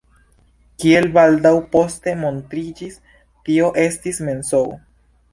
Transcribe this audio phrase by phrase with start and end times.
[0.83, 2.95] Kiel baldaŭ poste montriĝis,
[3.49, 4.73] tio estis mensogo.